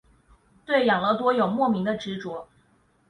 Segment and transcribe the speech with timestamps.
[0.65, 2.47] 对养乐多有莫名的执着。